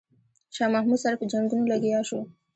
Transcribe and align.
شاه 0.55 0.69
محمود 0.75 0.99
سره 1.03 1.15
په 1.19 1.25
جنګونو 1.31 1.69
لګیا 1.71 1.99
شو. 2.07 2.19